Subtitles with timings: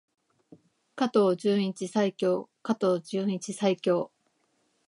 [0.95, 2.49] 加藤純一最強！
[2.63, 4.09] 加藤純一最強！